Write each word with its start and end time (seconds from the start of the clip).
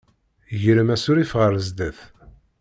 Grem 0.61 0.89
asurif 0.95 1.31
ɣer 1.39 1.53
sdat. 1.67 1.99